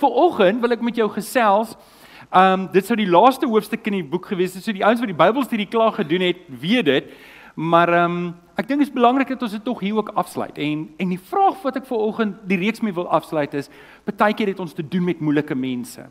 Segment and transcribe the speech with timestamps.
[0.00, 1.74] Vanoggend wil ek met jou gesels.
[2.30, 4.64] Um dit sou die laaste hoofstuk in die boek gewees het.
[4.64, 7.10] So die ouens wat die Bybelstudie klaar gedoen het, weet dit.
[7.54, 8.20] Maar um
[8.60, 10.58] ek dink dit is belangrik dat ons dit tog hier ook afsluit.
[10.60, 13.70] En en die vraag wat ek vanoggend die reeks mee wil afsluit is,
[14.04, 16.06] baie keer het ons te doen met moeilike mense.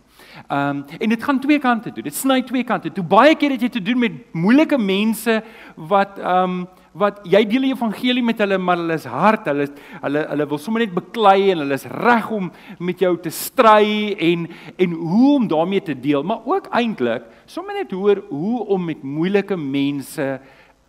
[0.49, 2.03] Um en dit gaan twee kante toe.
[2.03, 3.05] Dit sny twee kante toe.
[3.05, 5.39] Baie keer het jy te doen met moeilike mense
[5.75, 6.67] wat um
[6.97, 10.47] wat jy deel die evangelie met hulle maar hulle is hard, hulle is, hulle hulle
[10.49, 12.49] wil sommer net beklei en hulle is reg om
[12.79, 14.47] met jou te stry en
[14.77, 19.03] en hoe om daarmee te deel, maar ook eintlik sommer net hoor hoe om met
[19.03, 20.39] moeilike mense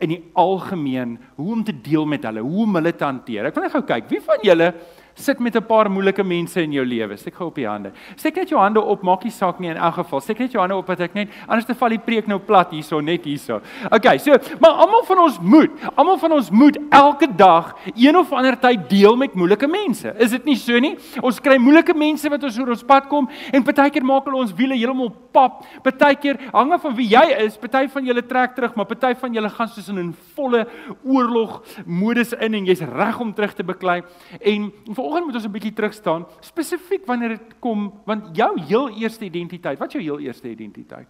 [0.01, 3.51] in die algemeen, hoe om te deel met hulle, hoe om hulle te hanteer.
[3.51, 4.71] Ek wil net gou kyk, wie van julle
[5.15, 7.17] sit met 'n paar moeilike mense in jou lewe.
[7.17, 7.93] Steek gou op die hande.
[8.17, 10.21] Steek net jou hande op, maak nie saak nie in elk geval.
[10.21, 12.71] Steek net jou hande op dat ek net anders te val die preek nou plat
[12.71, 13.61] hierso net hierso.
[13.91, 18.33] Okay, so, maar almal van ons moet, almal van ons moet elke dag een of
[18.33, 20.15] ander tyd deel met moeilike mense.
[20.19, 20.97] Is dit nie so nie?
[21.23, 24.55] Ons kry moeilike mense wat ons oor ons pad kom en partykeer maak hulle ons
[24.55, 25.65] wiele heeltemal pap.
[25.85, 29.35] Partykeer hang af van wie jy is, party van julle trek terug, maar party van
[29.35, 30.67] julle gaan soos in 'n volle
[31.05, 34.03] oorlog modus in en jy's reg om terug te beklei.
[34.41, 38.89] En vanoggend moet ons 'n bietjie terug staan, spesifiek wanneer dit kom want jou heel
[38.91, 41.09] eerste identiteit, wat jou heel eerste identiteit?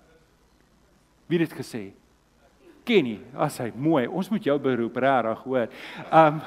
[1.27, 1.92] Wie het dit gesê?
[2.84, 5.68] Kenny, as hy mooi, ons moet jou beroep regtig hoor.
[6.12, 6.41] Um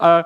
[0.00, 0.22] uh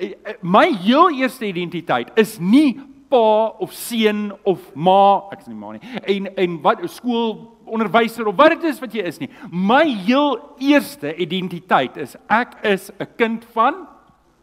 [0.56, 5.72] my heel eerste identiteit is nie pa of seun of ma, ek is nie ma
[5.72, 5.82] nie.
[6.06, 9.30] En en wat skool onderwyser of wat dit is wat jy is nie.
[9.50, 13.86] My heel eerste identiteit is ek is 'n kind van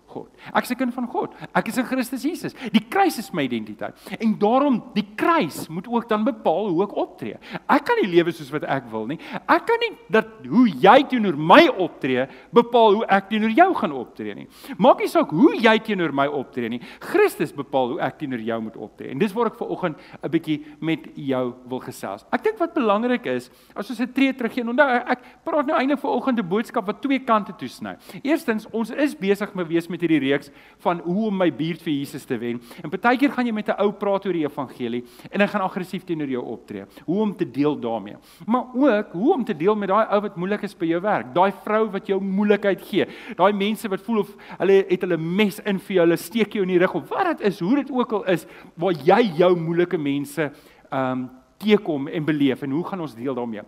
[0.09, 0.29] God.
[0.53, 1.33] Ek is 'n kind van God.
[1.53, 2.53] Ek is in Christus Jesus.
[2.71, 3.95] Die kruis is my identiteit.
[4.19, 7.37] En daarom die kruis moet ook dan bepaal hoe ek optree.
[7.67, 9.19] Ek kan nie lewe soos wat ek wil nie.
[9.47, 13.91] Ek kan nie dat hoe jy teenoor my optree bepaal hoe ek teenoor jou gaan
[13.91, 14.47] optree nie.
[14.77, 16.81] Maak nie saak hoe jy teenoor my optree nie.
[16.99, 19.11] Christus bepaal hoe ek teenoor jou moet optree.
[19.11, 22.25] En dis waar ek ver oggend 'n bietjie met jou wil gesels.
[22.31, 25.99] Ek dink wat belangrik is, as ons 'n tree teruggee, onthou ek praat nou eintlik
[25.99, 27.97] ver oggend 'n boodskap wat twee kante toe sny.
[28.23, 30.51] Eerstens, ons is besig met wees met met hierdie reeks
[30.83, 32.61] van hoe om my buurt vir Jesus te wen.
[32.83, 36.03] En partykeer gaan jy met 'n ou praat oor die evangelie en hy gaan aggressief
[36.05, 36.85] teenoor jou optree.
[37.05, 38.15] Hoe om te deel daarmee.
[38.45, 41.33] Maar ook hoe om te deel met daai ou wat moeilik is by jou werk.
[41.33, 43.07] Daai vrou wat jou moeilikheid gee.
[43.35, 46.63] Daai mense wat voel of hulle het hulle mes in vir jou, hulle steek jou
[46.63, 48.45] in die rug of wat dit is, hoe dit ook al is
[48.75, 50.51] waar jy jou moeilike mense
[50.89, 51.29] ehm um,
[51.59, 53.65] teekom en beleef en hoe gaan ons deel daarmee?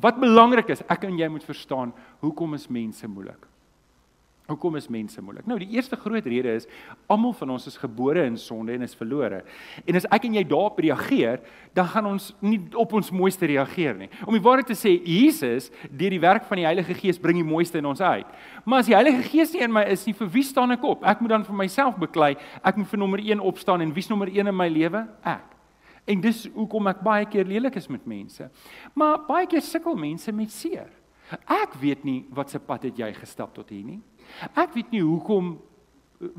[0.00, 1.92] Wat belangrik is, ek en jy moet verstaan
[2.24, 3.44] hoekom is mense moeilik?
[4.46, 5.46] Hoekom is mense moeilik?
[5.50, 6.68] Nou die eerste groot rede is
[7.10, 9.40] almal van ons is gebore in sonde en is verlore.
[9.82, 11.40] En as ek en jy daarop reageer,
[11.74, 14.08] dan gaan ons nie op ons mooiste reageer nie.
[14.22, 17.46] Om die waarheid te sê, Jesus deur die werk van die Heilige Gees bring die
[17.46, 18.28] mooiste in ons uit.
[18.62, 21.02] Maar as die Heilige Gees nie in my is nie, vir wie staan ek op?
[21.02, 22.36] Ek moet dan vir myself beklei.
[22.62, 25.02] Ek moet vir nommer 1 opstaan en wie's nommer 1 in my lewe?
[25.26, 25.56] Ek.
[26.06, 28.46] En dis hoekom ek baie keer lelik is met mense.
[28.94, 30.86] Maar baie keer sukkel mense met seer.
[31.50, 33.98] Ek weet nie wat se pad het jy gestap tot hier nie.
[34.54, 35.56] Ek weet nie hoekom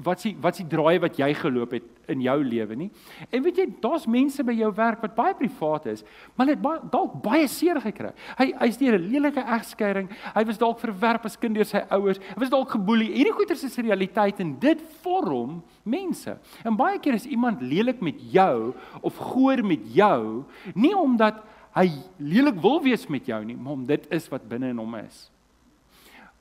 [0.04, 2.88] wat s'ie wat s'ie draai wat jy geloop het in jou lewe nie.
[3.30, 6.04] En weet jy, daar's mense by jou werk wat baie privaat is,
[6.38, 8.14] maar het baie dalk baie seer gekry.
[8.40, 10.10] Hy hy's deur 'n lelike egskeiding.
[10.34, 12.18] Hy was dalk verwerp as kind deur sy ouers.
[12.18, 13.12] Hy was dalk geboelie.
[13.14, 16.38] Hierdie goeters is realiteit en dit vorm mense.
[16.66, 21.44] En baie keer is iemand lelik met jou of goor met jou nie omdat
[21.76, 24.96] hy lelik wil wees met jou nie, maar om dit is wat binne in hom
[24.96, 25.30] is.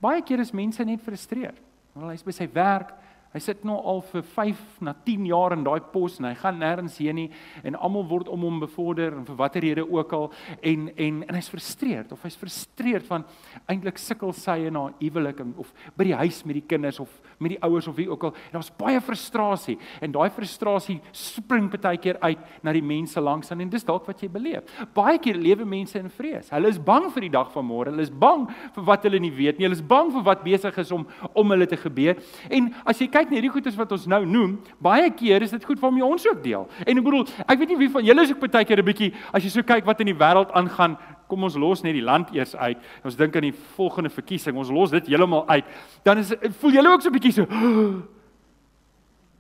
[0.03, 1.59] Baie keer is mense net frustreerd.
[1.97, 2.93] Want hy's by sy werk,
[3.37, 6.61] hy sit nou al vir 5 na 10 jaar in daai pos en hy gaan
[6.63, 7.29] nêrens heen nie
[7.63, 10.31] en almal word om hom bevorder en vir watter rede ook al
[10.63, 13.27] en en en hy's frustreerd of hy's frustreerd van
[13.69, 17.53] eintlik sukkel sy in haar huwelik of by die huis met die kinders of met
[17.53, 18.35] die ouers of wie ook al.
[18.49, 23.51] En daar's baie frustrasie en daai frustrasie spring baie keer uit na die mense langs
[23.53, 24.65] aan en dis dalk wat jy beleef.
[24.97, 26.51] Baie keer lewe mense in vrees.
[26.53, 27.93] Hulle is bang vir die dag van môre.
[27.93, 29.69] Hulle is bang vir wat hulle nie weet nie.
[29.69, 32.21] Hulle is bang vir wat besig is om om hulle te gebeur.
[32.51, 35.65] En as jy kyk na hierdie goedes wat ons nou noem, baie keer is dit
[35.65, 36.69] goed waarmee ons ook deel.
[36.87, 39.13] En ek bedoel, ek weet nie wie van julle is ook baie keer 'n bietjie
[39.33, 40.97] as jy so kyk wat in die wêreld aangaan
[41.29, 42.79] kom ons los net die land eers uit.
[43.05, 44.57] Ons dink aan die volgende verkiesing.
[44.57, 45.65] Ons los dit heeltemal uit.
[46.05, 47.47] Dan is voel julle ook so 'n bietjie so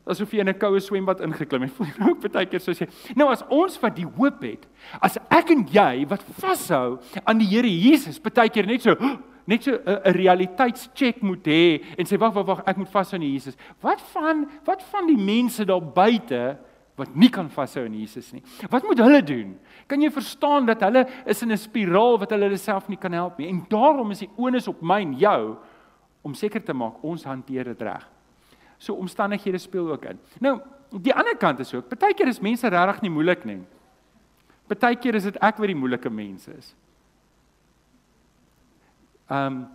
[0.06, 1.72] asof jy in 'n koue swembad ingeklim het.
[1.76, 2.88] Voel jy ook baie keer soos jy.
[3.16, 4.66] Nou as ons wat die hoop het,
[5.00, 8.94] as ek en jy wat vashou aan die Here Jesus, baie keer net so
[9.46, 13.22] net so 'n realiteitscheck moet hê en sê wag wag wag ek moet vashou aan
[13.22, 13.56] Jesus.
[13.80, 16.58] Wat van wat van die mense daar buite
[16.96, 18.42] wat nie kan vashou aan Jesus nie.
[18.70, 19.58] Wat moet hulle doen?
[19.86, 23.38] Kan jy verstaan dat hulle is in 'n spiraal wat hulle self nie kan help
[23.38, 23.48] nie?
[23.48, 25.56] En daarom is die onus op my en jou
[26.22, 28.08] om seker te maak ons hanteer dit reg.
[28.78, 30.18] So omstandighede speel ook in.
[30.40, 30.60] Nou,
[30.90, 33.60] Die ander kant is ook, partykeer is mense regtig nie moeilik nie.
[34.70, 36.72] Partykeer is dit ek wat die moeilike mense is.
[39.30, 39.66] Ehm um,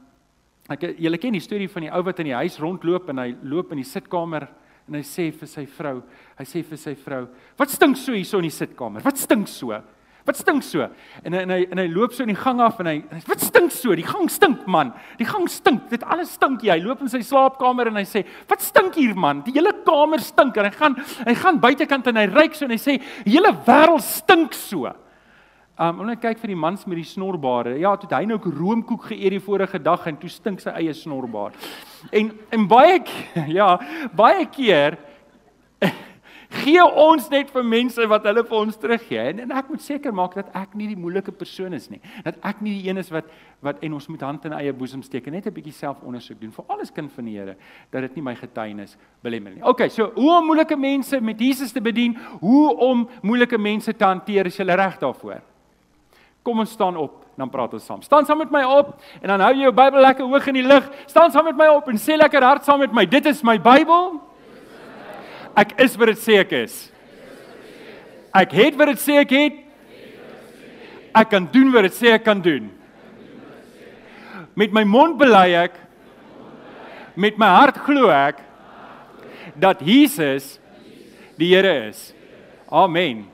[0.71, 3.31] ek julle ken die storie van die ou wat in die huis rondloop en hy
[3.43, 4.45] loop in die sitkamer
[4.87, 5.97] en hy sê vir sy vrou,
[6.37, 7.27] hy sê vir sy vrou,
[7.57, 9.03] "Wat stink so hier so in die sitkamer?
[9.03, 9.81] Wat stink so?"
[10.25, 10.85] Wat stink so?
[11.25, 13.71] En en hy en hy loop so in die gang af en hy wat stink
[13.71, 13.95] so?
[13.97, 14.93] Die gang stink man.
[15.17, 15.89] Die gang stink.
[15.89, 16.61] Dit alles stink.
[16.61, 19.41] Hy loop in sy slaapkamer en hy sê, "Wat stink hier man?
[19.41, 20.95] Die hele kamer stink." En hy gaan
[21.25, 24.93] hy gaan buitekant en hy ryik so en hy sê, "Die hele wêreld stink so."
[25.79, 27.77] Um ons kyk vir die mans met die snorbare.
[27.79, 30.93] Ja, toe hy nou ook roomkoek geëet die vorige dag en toe stink sy eie
[30.93, 31.55] snorbaar.
[32.11, 32.99] En en baie
[33.59, 33.77] ja,
[34.11, 34.97] baie keer
[36.61, 39.23] gee ons net vir mense wat hulle vir ons teruggee.
[39.31, 42.01] En, en ek moet seker maak dat ek nie die moeilike persoon is nie.
[42.25, 43.31] Dat ek nie die een is wat
[43.63, 46.51] wat en ons moet hand in eie boesem steek en net 'n bietjie selfondersoek doen
[46.51, 47.55] vir alles kind van die Here
[47.91, 49.63] dat dit nie my getuienis belemmer nie.
[49.63, 54.05] Okay, so hoe om moeilike mense met Jesus te bedien, hoe om moeilike mense te
[54.05, 55.41] hanteer as jy reg daarvoor.
[56.41, 58.01] Kom ons staan op, dan praat ons saam.
[58.01, 60.65] Staan saam met my op en dan hou jy jou Bybel lekker hoog in die
[60.65, 60.87] lug.
[61.05, 63.05] Staan saam met my op en sê lekker hard saam met my.
[63.05, 64.17] Dit is my Bybel.
[65.61, 66.77] Ek is wat dit sê ek is.
[68.33, 69.59] Ek het wat dit sê ek het.
[71.21, 72.71] Ek kan doen wat dit sê ek kan doen.
[74.57, 75.77] Met my mond bely ek
[77.19, 78.39] met my hart glo ek
[79.59, 80.55] dat Jesus
[81.37, 82.13] die Here is.
[82.71, 83.30] Amen.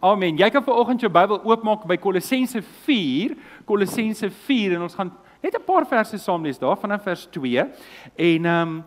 [0.00, 0.38] Amen.
[0.40, 3.34] Jy kan vanoggend jou Bybel oopmaak by Kolossense 4,
[3.68, 5.10] Kolossense 4 en ons gaan
[5.42, 7.58] net 'n paar verse saam lees daar vanaf vers 2
[8.16, 8.84] en ehm um,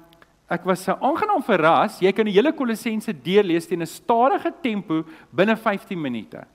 [0.49, 2.01] Ek was so aangenaam verras.
[2.01, 6.45] Jy kan die hele Kolossense deurlees teen 'n stadige tempo binne 15 minute.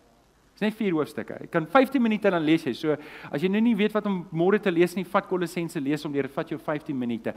[0.53, 1.39] Dis net vier hoofstukke.
[1.41, 2.75] Jy kan 15 minute dan lees jy.
[2.75, 2.97] So
[3.33, 6.13] as jy nou nie weet wat om môre te lees nie, vat Kolossense lees om
[6.13, 7.35] deur vat jou 15 minute.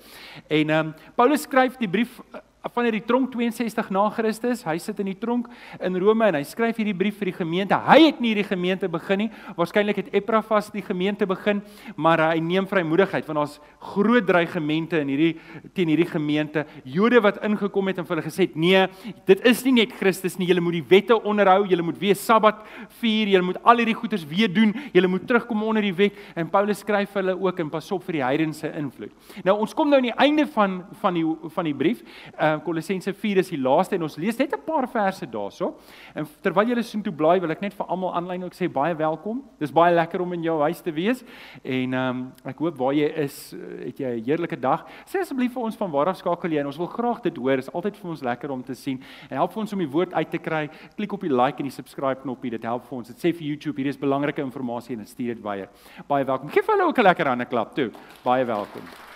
[0.50, 2.20] En ehm um, Paulus skryf die brief
[2.70, 4.62] van die tronk 62 na Christus.
[4.68, 5.48] Hy sit in die tronk
[5.82, 7.78] in Rome en hy skryf hierdie brief vir die gemeente.
[7.88, 9.30] Hy het nie hierdie gemeente begin nie.
[9.58, 11.64] Waarskynlik het Epaphras die gemeente begin,
[11.98, 13.58] maar hy neem vrymoedigheid want daar's
[13.94, 15.32] groot dreigemente in hierdie
[15.74, 16.66] teen hierdie gemeente.
[16.86, 18.86] Jode wat ingekom het en vir hulle gesê het: "Nee,
[19.26, 20.48] dit is nie net Christus nie.
[20.48, 21.66] Julle moet die wette onderhou.
[21.66, 22.62] Julle moet weer Sabbat
[23.02, 23.28] vier.
[23.28, 24.76] Julle moet al hierdie goeders weer doen.
[24.94, 28.04] Julle moet terugkom onder die wet." En Paulus skryf vir hulle ook en pas op
[28.04, 29.12] vir die heidense invloed.
[29.44, 32.04] Nou ons kom nou aan die einde van van die van die brief.
[32.40, 35.74] Uh, uh, Kolossense 4 is die laaste en ons lees net 'n paar verse daarso.
[36.16, 38.96] En terwyl julle soheen toe blaai, wil ek net vir almal aanlyn ook sê baie
[38.96, 39.44] welkom.
[39.60, 41.24] Dis baie lekker om in jou huis te wees.
[41.64, 44.86] En ehm um, ek hoop waar jy is, eh, het jy 'n heerlike dag.
[45.06, 47.56] Sê asseblief vir ons van waar af skakel jy en ons wil graag dit hoor.
[47.56, 49.02] Dit is altyd vir ons lekker om te sien.
[49.30, 50.70] En help vir ons om die woord uit te kry.
[50.96, 52.52] Klik op die like en die subscribe knoppie.
[52.52, 53.08] Dit help vir ons.
[53.08, 54.52] Dit sê vir YouTube hier is belangrike inligting
[54.92, 55.68] en dit stuur dit baie.
[56.08, 56.50] Baie welkom.
[56.50, 57.92] Geef hulle ook 'n lekker hande klap toe.
[58.24, 59.11] Baie welkom.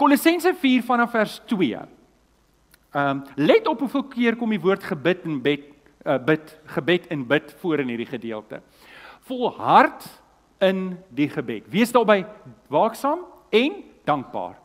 [0.00, 1.76] Kolossense 4 vanaf vers 2.
[1.76, 1.88] Ehm
[3.08, 5.66] um, let op hoeveel keer kom die woord gebid en bid
[6.06, 8.62] uh, bid gebed en bid voor in hierdie gedeelte.
[9.28, 10.08] Volhard
[10.64, 11.68] in die gebed.
[11.68, 12.24] Wees daarbey
[12.72, 13.76] waaksaam en
[14.08, 14.56] dankbaar.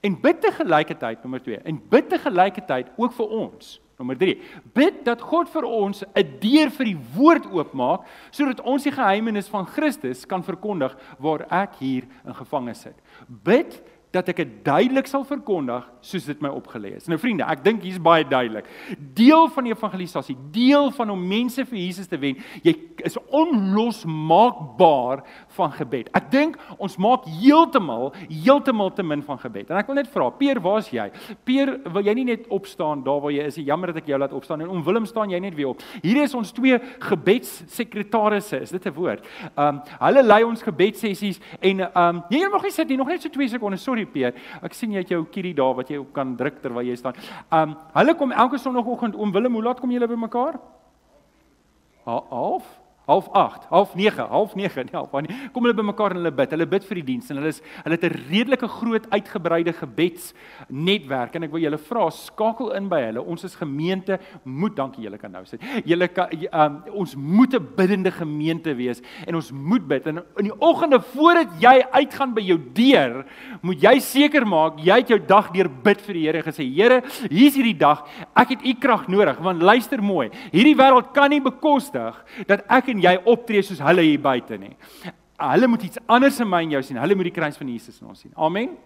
[0.00, 1.58] En bid te gelykheid nommer 2.
[1.66, 3.76] En bid te gelykheid ook vir ons.
[3.98, 4.38] Nommer 3.
[4.72, 9.48] Bid dat God vir ons 'n deur vir die woord oopmaak sodat ons die geheimenis
[9.48, 12.94] van Christus kan verkondig waar ek hier in gevange sit.
[13.26, 17.06] Bid dat ek dit duidelik sal verkondig soos dit my opgelê is.
[17.10, 18.66] Nou vriende, ek dink hier's baie duidelik.
[19.14, 22.74] Deel van die evangelisasie, deel van om mense vir Jesus te wen, jy
[23.06, 25.22] is onlosmaakbaar
[25.54, 26.10] van gebed.
[26.16, 29.70] Ek dink ons maak heeltemal heeltemal te min van gebed.
[29.70, 31.06] En ek wil net vra, Peer, waar's jy?
[31.46, 33.60] Peer, wil jy nie net opstaan daar waar jy is?
[33.62, 35.80] Jammer dat ek jou laat opstaan en om Willem staan jy net weer op.
[36.02, 39.22] Hier is ons twee gebedssekretarisse, is dit 'n woord?
[39.54, 43.08] Ehm um, hulle lei ons gebedsessies en ehm um, jy mag nie sit nie, nog
[43.08, 43.82] net so 2 sekondes.
[43.82, 44.34] Sorry Peer.
[44.62, 47.18] Ek sien jy het jou kierie daar wat jy op kan druk terwyl jy staan.
[47.50, 50.60] Ehm um, hulle kom elke sonoggend oom Willem, hoe laat kom julle bymekaar?
[52.04, 52.79] Half
[53.10, 55.50] half 8, half 9, half 9, nee, half 9.
[55.54, 56.54] Kom hulle bymekaar en hulle bid.
[56.54, 61.34] Hulle bid vir die diens en hulle is hulle het 'n redelike groot uitgebreide gebedsnetwerk
[61.36, 63.22] en ek wil julle vra skakel in by hulle.
[63.22, 65.62] Ons is gemeente moet dankie julle kan nou sit.
[65.84, 70.50] Julle kan um, ons moet 'n biddende gemeente wees en ons moet bid en in
[70.50, 73.24] die oggende voordat jy uitgaan by jou deur,
[73.62, 77.02] moet jy seker maak jy het jou dag deur bid vir die Here gesê, Here,
[77.30, 78.04] hier's hierdie dag.
[78.36, 80.30] Ek het u krag nodig want luister mooi.
[80.52, 82.14] Hierdie wêreld kan nie bekostig
[82.46, 84.74] dat ek en jy optree soos hulle hier buite nie.
[85.40, 87.00] Hulle moet iets anders in my en jou sien.
[87.00, 88.32] Hulle moet die kruis van Jesus in ons sien.
[88.36, 88.76] Amen.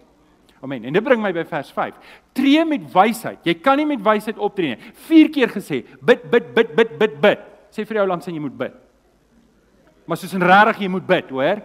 [0.63, 0.87] Amen.
[0.87, 2.15] En dit bring my by vers 5.
[2.37, 3.41] Tree met wysheid.
[3.45, 4.93] Jy kan nie met wysheid optree nie.
[5.09, 7.45] 4 keer gesê, bid, bid, bid, bid, bid, bid.
[7.75, 8.77] Sê vir jou langs en jy moet bid.
[10.07, 11.61] Maar soos in regtig jy moet bid, hoor?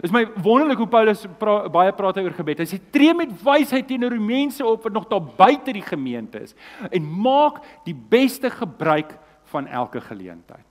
[0.00, 2.62] Is my wonderlik hoe Paulus pra, baie praat oor gebed.
[2.64, 6.40] Hy sê tree met wysheid teenoor die mense op wat nog daar buite die gemeente
[6.40, 6.56] is
[6.88, 9.12] en maak die beste gebruik
[9.52, 10.64] van elke geleentheid.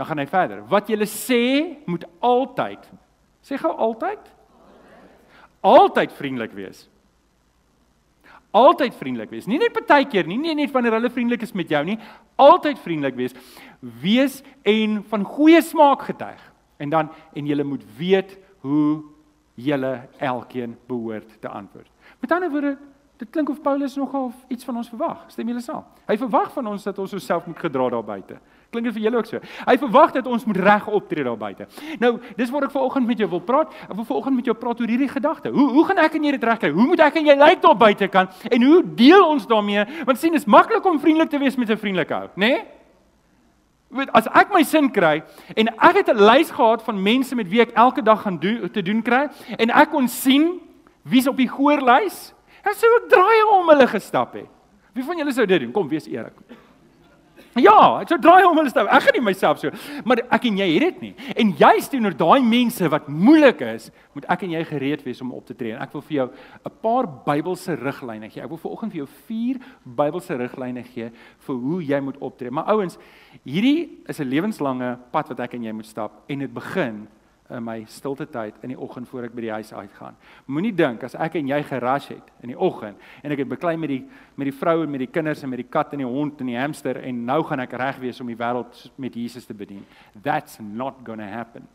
[0.00, 0.60] Dan gaan hy verder.
[0.64, 1.44] Wat jy sê
[1.84, 2.86] moet altyd
[3.44, 4.30] sê gou altyd
[5.60, 6.86] altyd vriendelik wees.
[8.56, 9.44] Altyd vriendelik wees.
[9.44, 11.98] Nie net partykeer nie, nie net wanneer hulle vriendelik is met jou nie,
[12.40, 13.36] altyd vriendelik wees.
[14.00, 16.40] Wees en van goeie smaak getuig.
[16.80, 19.02] En dan en jy moet weet hoe
[19.60, 21.92] julle elkeen behoort te antwoord.
[22.24, 22.72] Met ander woorde,
[23.20, 25.28] dit klink of Paulus nogal iets van ons verwag.
[25.28, 25.84] Stem julle saam?
[26.08, 28.40] Hy verwag van ons dat ons osself moet gedra daar buite.
[28.70, 29.40] Klink dit vir julle ook so?
[29.66, 31.66] Hy verwag dat ons moet reg optree daar buite.
[31.98, 33.72] Nou, dis waar ek vanoggend met jou wil praat.
[33.88, 35.50] Ek wil vanoggend met jou praat oor hierdie gedagte.
[35.50, 36.70] Hoe hoe gaan ek en jy dit regkry?
[36.76, 38.30] Hoe moet ek en jy lyk daar buite kan?
[38.46, 39.82] En hoe deel ons daarmee?
[40.06, 42.46] Want sien, dit is maklik om vriendelik te wees met 'n vriendelike ou, né?
[42.46, 42.60] Nee?
[43.90, 45.22] Weet, as ek my sin kry
[45.56, 48.70] en ek het 'n lys gehad van mense met wie ek elke dag gaan doen
[48.70, 50.60] te doen kry en ek kon sien
[51.02, 54.46] wie's op die goorlys, dan sou ek draai om hulle gestap het.
[54.94, 55.72] Wie van julle sou dit doen?
[55.72, 56.34] Kom, wees eerlik.
[57.60, 58.88] Ja, ek sou draai om hulle stem.
[58.90, 59.70] Ek gaan nie myself so,
[60.04, 61.12] maar ek en jy het dit nie.
[61.36, 65.32] En juist teenoor daai mense wat moeilik is, moet ek en jy gereed wees om
[65.36, 65.74] op te tree.
[65.76, 66.28] En ek wil vir jou
[66.66, 68.42] 'n paar Bybelse riglyne gee.
[68.42, 71.10] Ek wil vanoggend vir jou vier Bybelse riglyne gee
[71.46, 72.50] vir hoe jy moet optree.
[72.50, 72.98] Maar ouens,
[73.44, 77.08] hierdie is 'n lewenslange pad wat ek en jy moet stap en dit begin
[77.50, 80.16] in my stilte tyd in die oggend voor ek by die huis uitgaan.
[80.46, 83.76] Moenie dink as ek en jy geras het in die oggend en ek het beklei
[83.80, 84.02] met die
[84.36, 86.52] met die vrou en met die kinders en met die kat en die hond en
[86.52, 89.84] die hamster en nou gaan ek reg wees om die wêreld met Jesus te bedien.
[90.22, 91.68] That's not going to happen.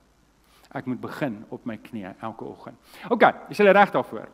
[0.75, 2.75] Ek moet begin op my knieë elke oggend.
[3.09, 4.27] OK, is jy reg daarvoor?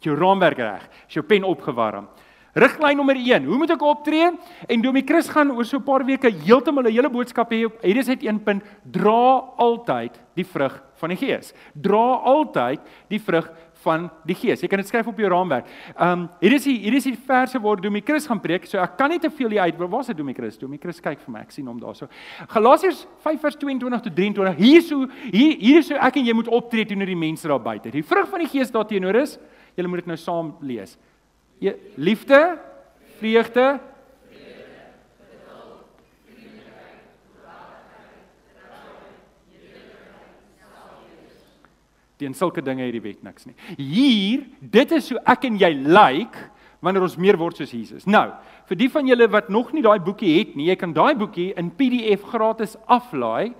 [0.00, 0.88] Is jou raamwerk reg?
[1.08, 2.08] Is jou pen opgewarm?
[2.56, 4.30] Riglyn nommer 1, hoe moet ek optree?
[4.64, 7.82] En Domie Chris gaan oor so 'n paar weke heeltemal 'n hele boodskap hê op
[7.82, 11.52] hier is net een punt, dra altyd die vrug van die Gees.
[11.72, 13.48] Dra altyd die vrug
[13.86, 14.62] van die Gees.
[14.64, 15.68] Jy kan dit skryf op jou raamwerk.
[15.94, 18.66] Ehm um, hier is die hier is die verse waar Domie Chris gaan preek.
[18.66, 19.78] So ek kan nie te veel uit.
[19.78, 20.58] Waar is dit Domie Chris?
[20.58, 21.44] Domie Chris kyk vir my.
[21.46, 22.08] Ek sien hom daarso.
[22.52, 24.56] Galasiërs 5:22 tot 23.
[24.56, 27.48] Hier is hoe hier hier is hoe ek en jy moet optree teenoor die mense
[27.48, 27.90] daar buite.
[27.90, 29.38] Die vrug van die Gees daarteenoor is,
[29.76, 30.96] julle moet dit nou saam lees.
[31.96, 32.58] Liefde,
[33.18, 33.80] vreugde,
[42.16, 43.56] Teen sulke dinge het die wet niks nie.
[43.76, 46.44] Hier, dit is hoe ek en jy lyk like,
[46.84, 48.06] wanneer ons meer word soos Jesus.
[48.08, 48.28] Nou,
[48.68, 51.50] vir die van julle wat nog nie daai boekie het nie, jy kan daai boekie
[51.58, 53.54] in PDF gratis aflaai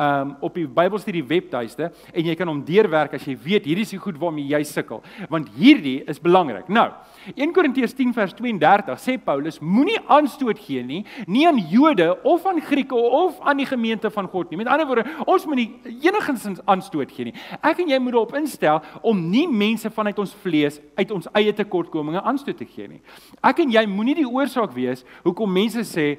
[0.00, 3.92] um, op die Bybelstudie webtuiste en jy kan hom deurwerk as jy weet hierdie is
[3.94, 6.68] die goed waarmee jy sukkel want hierdie is belangrik.
[6.72, 6.88] Nou,
[7.34, 12.46] 1 Korintiërs 10 vers 32 sê Paulus moenie aanstoot gee nie, nie aan Jode of
[12.48, 14.60] aan Grieke of aan die gemeente van God nie.
[14.62, 17.36] Met ander woorde, ons moet nie enigsins aanstoot gee nie.
[17.60, 21.54] Ek en jy moet daarop instel om nie mense vanuit ons vlees uit ons eie
[21.56, 23.00] tekortkominge aanstoot te gee nie.
[23.44, 26.14] Ek en jy moenie die oorsaak wees hoekom mense sê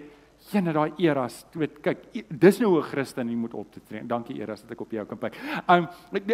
[0.53, 4.03] Een daai eras, weet kyk, dis nou 'n Christen jy moet optree.
[4.05, 5.35] Dankie eras dat ek op jou kan kyk.
[5.67, 5.87] Um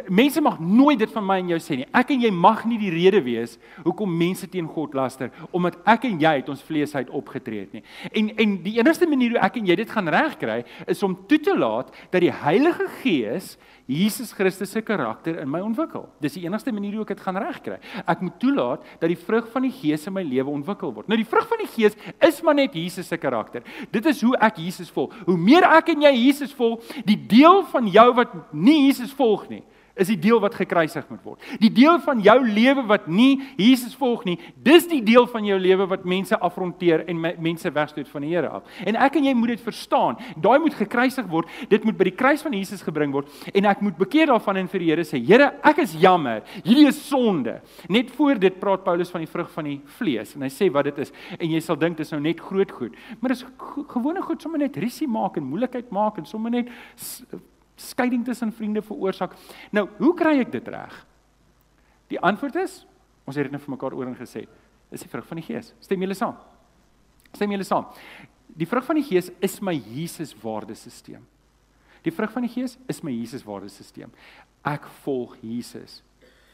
[0.10, 1.88] mense mag nooit dit van my en jou sê nie.
[1.94, 6.04] Ek en jy mag nie die rede wees hoekom mense teen God laster omdat ek
[6.06, 7.84] en jy het ons vlees uit opgetree het nie.
[8.12, 11.40] En en die enigste manier hoe ek en jy dit gaan regkry is om toe
[11.40, 13.58] te laat dat die Heilige Gees
[13.90, 16.04] Jesus Christus se karakter in my ontwikkel.
[16.22, 17.80] Dis die enigste manier hoe ek dit gaan regkry.
[18.06, 21.10] Ek moet toelaat dat die vrug van die Gees in my lewe ontwikkel word.
[21.10, 23.66] Nou die vrug van die Gees is maar net Jesus se karakter.
[23.90, 25.16] Dit is hoe ek Jesus volg.
[25.26, 29.50] Hoe meer ek en jy Jesus volg, die deel van jou wat nie Jesus volg
[29.50, 29.64] nie,
[30.00, 31.46] is die deel wat gekruisig moet word.
[31.62, 35.60] Die deel van jou lewe wat nie Jesus volg nie, dis die deel van jou
[35.60, 38.68] lewe wat mense afronteer en mense wegstoot van die Here af.
[38.86, 40.20] En ek en jy moet dit verstaan.
[40.38, 41.50] Daai moet gekruisig word.
[41.72, 44.72] Dit moet by die kruis van Jesus gebring word en ek moet bekeer daarvan en
[44.72, 46.44] vir die Here sê: "Here, ek is jammer.
[46.64, 50.46] Hierdie is sonde." Net voor dit praat Paulus van die vrug van die vlees en
[50.46, 52.96] hy sê wat dit is en jy sal dink dit is nou net groot goed.
[53.20, 53.46] Maar dis
[53.88, 56.70] gewone goed sommer net risie maak en moeilikheid maak en sommer net
[58.00, 59.36] skeiding tussen vriende veroorsaak.
[59.76, 60.96] Nou, hoe kry ek dit reg?
[62.10, 62.86] Die antwoord is,
[63.28, 64.46] ons het dit net vir mekaar oor en gesê,
[64.90, 65.74] is die vrug van die Gees.
[65.84, 66.38] Stem julle saam?
[67.36, 67.90] Stem julle saam?
[68.58, 71.26] Die vrug van die Gees is my Jesus waardesisteem.
[72.06, 74.10] Die vrug van die Gees is my Jesus waardesisteem.
[74.66, 76.00] Ek volg Jesus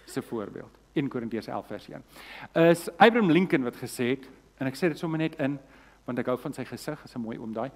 [0.10, 0.82] se voorbeeld.
[0.96, 2.04] 1 Korintiërs 11 vers 1.
[2.72, 4.28] Is Abraham Lincoln wat gesê het
[4.60, 5.60] en ek sê dit sommer net in
[6.06, 7.72] want ek hou van sy gesig, is 'n mooi oom daai.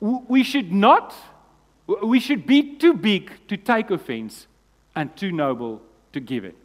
[0.00, 1.14] We should not
[1.86, 4.46] We should be too big to take offense
[4.94, 5.80] and too noble
[6.12, 6.56] to give it.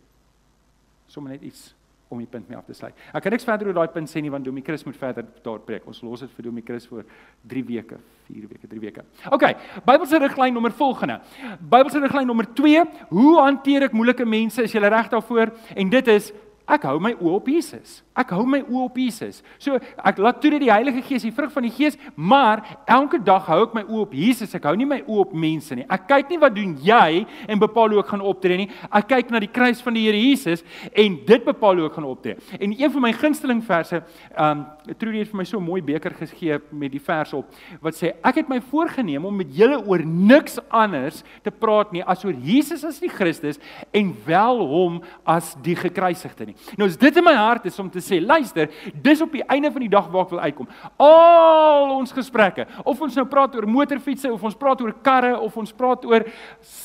[1.08, 1.74] Sommige net iets
[2.10, 2.98] om die punt mee af te sluit.
[3.14, 5.60] Ek kan niks verder oor daai punt sê nie want Domie Chris moet verder daar
[5.66, 5.86] preek.
[5.90, 7.04] Ons los dit vir Domie Chris vir
[7.52, 8.00] 3 weke,
[8.30, 9.04] 4 weke, 3 weke.
[9.36, 9.46] OK,
[9.86, 11.20] Bybelse riglyn nommer volgende.
[11.60, 14.66] Bybelse riglyn nommer 2, hoe hanteer ek moeilike mense?
[14.66, 15.54] Is jy reg daarvoor?
[15.76, 16.32] En dit is
[16.70, 18.00] ek hou my oë op Jesus.
[18.20, 19.42] Ek hou my oë op Jesus.
[19.62, 23.20] So ek laat toe dat die Heilige Gees, die vrug van die Gees, maar elke
[23.24, 24.56] dag hou ek my oë op Jesus.
[24.58, 25.86] Ek hou nie my oë op mense nie.
[25.90, 28.70] Ek kyk nie wat doen jy en bepaal hoe ek gaan optree nie.
[28.92, 32.10] Ek kyk na die kruis van die Here Jesus en dit bepaal hoe ek gaan
[32.10, 32.38] optree.
[32.60, 34.04] En een van my gunsteling verse,
[34.38, 34.66] um
[35.00, 37.46] Trudy het vir my so 'n mooi beker gegee met die vers op
[37.82, 42.04] wat sê ek het my voorgenem om met julle oor niks anders te praat nie
[42.04, 43.60] as oor Jesus as die Christus
[43.94, 46.56] en wel hom as die gekruisigde nie.
[46.78, 49.72] Nou as dit in my hart is om te sê, luister, dis op die einde
[49.74, 50.72] van die dag waar ek wil uitkom.
[51.02, 55.56] Al ons gesprekke, of ons nou praat oor motorfietsse of ons praat oor karre of
[55.58, 56.28] ons praat oor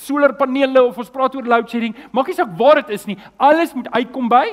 [0.05, 3.75] solarpanele of ons praat oor load shedding, maak nie saak waar dit is nie, alles
[3.77, 4.47] moet uitkom by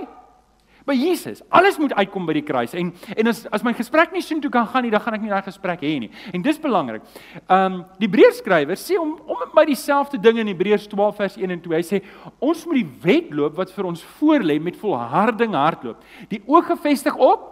[0.85, 1.41] by Jesus.
[1.49, 2.73] Alles moet uitkom by die kruis.
[2.77, 5.33] En en as as my gesprek nie soontoe kan gaan nie, dan gaan ek nie
[5.33, 6.11] daai gesprek hê nie.
[6.33, 7.05] En dis belangrik.
[7.47, 11.51] Ehm um, die Hebreërskrywer sê om om by dieselfde ding in Hebreërs 12 vers 1
[11.51, 11.77] en 2.
[11.77, 12.01] Hy sê
[12.39, 16.03] ons moet die wedloop wat vir ons voorlê met volharding hardloop.
[16.29, 17.49] Die oog gefestig op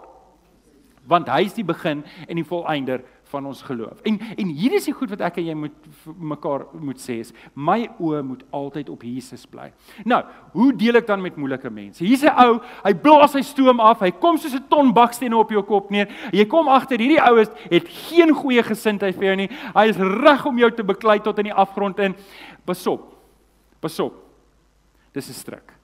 [1.10, 4.00] want hy is die begin en die volëinder van ons geloof.
[4.02, 7.32] En en hier is die goed wat ek en jy moet mekaar moet sê is
[7.54, 9.70] my oë moet altyd op Jesus bly.
[10.04, 10.20] Nou,
[10.54, 12.04] hoe deel ek dan met moeilike mense?
[12.04, 15.50] Hier's 'n ou, hy blaas sy stoom af, hy kom soos 'n ton bakstene op
[15.50, 16.08] jou kop neer.
[16.32, 19.50] Jy kom agter hierdie ou is het geen goeie gesindheid vir jou nie.
[19.74, 22.14] Hy is reg om jou te beklei tot in die afgrond in.
[22.64, 23.14] Pasop.
[23.80, 24.14] Pasop.
[25.12, 25.74] Dis 'n stryk.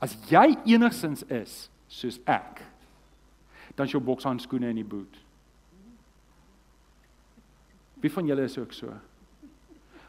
[0.00, 2.62] As jy enigsins is soos ek,
[3.74, 5.27] dan is jou bokshandskoene in die boot.
[8.00, 8.92] Wie van julle is ook so?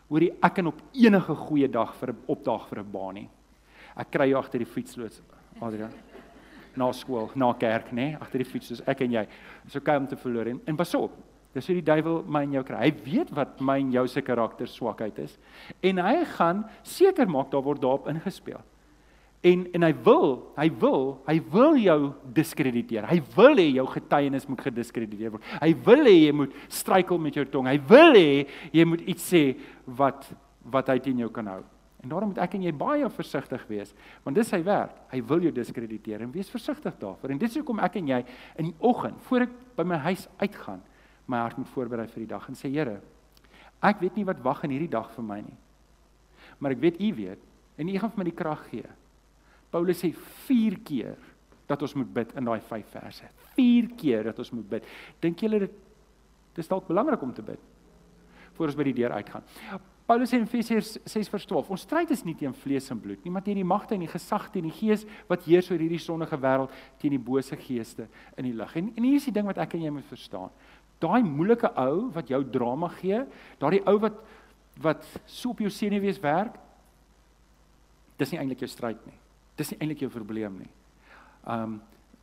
[0.10, 3.30] Hoorie, ek kan op enige goeie dag vir 'n opdag vir 'n baan nie.
[3.96, 5.22] Ek kry jou agter die fietsloods,
[5.62, 5.92] Adrian.
[6.76, 9.28] Na skool, na kerk, nê, agter die fiets soos ek en jy.
[9.66, 11.12] Dis okay om te verloor en, en pas op.
[11.54, 12.78] Dis hoe die duiwel my en jou kry.
[12.78, 15.38] Hy weet wat my en jou se karakter swakheid is
[15.82, 18.62] en hy gaan seker maak daar word daarop ingespeel.
[19.40, 22.00] En en hy wil, hy wil, hy wil jou
[22.36, 23.06] diskrediteer.
[23.08, 25.46] Hy wil hê jou getuienis moet gediskrediteer word.
[25.62, 27.70] Hy wil hê jy moet struikel met jou tong.
[27.72, 28.32] Hy wil hê
[28.76, 29.44] jy moet iets sê
[29.88, 30.28] wat
[30.70, 31.62] wat hy teen jou kan hou.
[32.04, 33.90] En daarom moet ek en jy baie versigtig wees,
[34.24, 34.94] want dis sy werk.
[35.12, 37.32] Hy wil jou diskrediteer en wees versigtig daarvoor.
[37.34, 38.20] En dis hoekom ek en jy
[38.60, 40.84] in die oggend voor ek by my huis uitgaan,
[41.32, 43.00] my hart moet voorberei vir die dag en sê Here,
[43.84, 45.60] ek weet nie wat wag in hierdie dag vir my nie.
[46.60, 47.46] Maar ek weet U weet
[47.80, 48.99] en U gaan vir my die krag gee
[49.70, 50.12] Paulus sê
[50.48, 51.18] 4 keer
[51.70, 53.30] dat ons moet bid in daai 5 verse.
[53.56, 54.88] 4 keer dat ons moet bid.
[55.22, 55.78] Dink julle dit
[56.58, 57.62] dis dalk belangrik om te bid
[58.58, 59.46] voor ons by die deur uitgaan.
[60.10, 63.60] Paulus in Efesiërs 6:12, ons stryd is nie teen vlees en bloed nie, maar teen
[63.62, 67.14] die magte en die gesagte en die gees wat heers oor hierdie sondige wêreld, teen
[67.14, 68.76] die bose geeste in die lig.
[68.76, 70.50] En, en hier is die ding wat ek en jy moet verstaan.
[71.00, 73.22] Daai moeilike ou wat jou drama gee,
[73.62, 74.20] daardie ou wat
[74.80, 76.56] wat so op jou senuwees werk,
[78.18, 79.18] dis nie eintlik jou stryd nie.
[79.60, 80.72] Dis nie eintlik jou probleem nie.
[81.48, 81.80] Um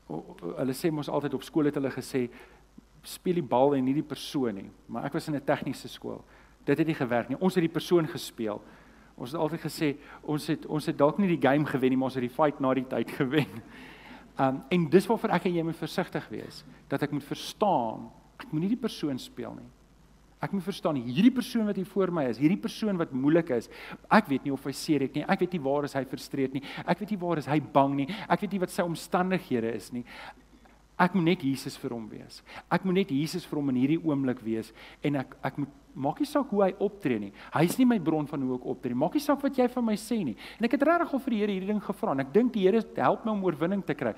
[0.07, 2.29] hulle sê mos altyd op skool het hulle gesê
[3.07, 4.69] speel die bal en nie die persoon nie.
[4.87, 6.25] Maar ek was in 'n tegniese skool.
[6.65, 7.39] Dit het nie gewerk nie.
[7.41, 8.63] Ons het die persoon gespeel.
[9.17, 12.11] Ons het altyd gesê ons het ons het dalk nie die game gewen nie, maar
[12.11, 13.63] ons het die fight na die tyd gewen.
[14.39, 18.53] Um en dis waarvoor ek en jy moet versigtig wees dat ek moet verstaan ek
[18.53, 19.71] moet nie die persoon speel nie.
[20.45, 23.71] Ek moet verstaan hierdie persoon wat hier voor my is, hierdie persoon wat moeilik is.
[24.13, 25.25] Ek weet nie of hy seer het nie.
[25.25, 26.65] Ek weet nie waar is hy frustreerd nie.
[26.85, 28.09] Ek weet nie waar is hy bang nie.
[28.29, 30.05] Ek weet nie wat sy omstandighede is nie.
[31.01, 32.43] Ek moet net Jesus vir hom wees.
[32.73, 34.73] Ek moet net Jesus vir hom in hierdie oomblik wees
[35.05, 37.33] en ek ek moet maak nie saak hoe hy optree nie.
[37.53, 38.97] Hy is nie my bron van hoe ek optree.
[38.97, 40.37] Maak nie saak wat jy van my sê nie.
[40.61, 42.67] En ek het regtig al vir die Here hierdie ding gevra en ek dink die
[42.69, 44.13] Here help my om oorwinning te kry.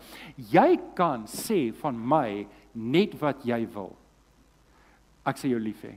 [0.51, 3.95] Jy kan sê van my net wat jy wil.
[5.27, 5.95] Ek sê jou lief hê.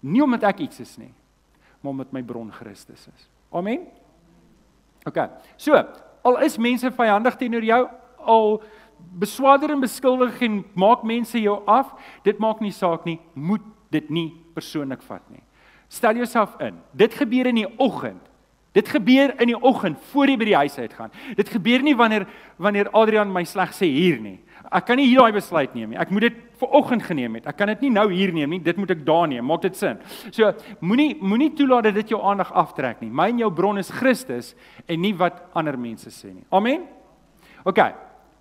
[0.00, 1.12] Nie omdat ek iets is nie,
[1.80, 3.28] maar omdat my bron Christus is.
[3.52, 3.86] Amen.
[5.08, 5.18] OK.
[5.56, 5.76] So,
[6.22, 7.82] al is mense vyandig teenoor jou,
[8.20, 8.62] al
[9.20, 11.92] beswaarder en beskuldig en maak mense jou af,
[12.24, 15.42] dit maak nie saak nie, moet dit nie persoonlik vat nie.
[15.90, 16.76] Stel jouself in.
[16.94, 18.22] Dit gebeur in die oggend.
[18.76, 21.10] Dit gebeur in die oggend voor jy by die huis uitgaan.
[21.34, 22.28] Dit gebeur nie wanneer
[22.62, 24.38] wanneer Adrian my sleg sê hier nie.
[24.70, 25.98] Ek kan nie hier daai besluit neem nie.
[25.98, 27.46] Ek moet dit vir oggend geneem het.
[27.50, 28.60] Ek kan dit nie nou hier neem nie.
[28.64, 29.44] Dit moet ek daar neem.
[29.46, 29.98] Maak dit sin?
[30.30, 30.52] So,
[30.84, 33.10] moenie moenie toelaat dat dit jou aandag aftrek nie.
[33.10, 34.54] My en jou bron is Christus
[34.86, 36.44] en nie wat ander mense sê nie.
[36.52, 36.86] Amen.
[37.64, 37.80] OK.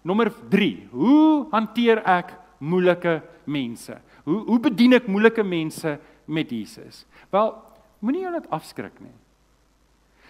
[0.08, 0.70] Nommer 3.
[0.92, 3.98] Hoe hanteer ek moeilike mense?
[4.28, 5.98] Hoe hoe bedien ek moeilike mense
[6.30, 7.06] met Jesus?
[7.34, 7.52] Wel,
[8.00, 9.16] moenie jou net afskrik nie.